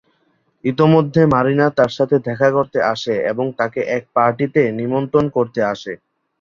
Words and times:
ইতোমধ্যে 0.63 1.21
মারিনা 1.33 1.67
তার 1.77 1.91
সাথে 1.97 2.15
দেখা 2.27 2.49
করতে 2.51 2.79
আসে 2.93 3.13
এবং 3.31 3.45
তাকে 3.59 3.79
এক 3.97 4.03
পার্টিতে 4.15 4.61
নিমন্ত্রণ 4.79 5.25
করতে 5.35 5.59
আসে। 5.73 5.93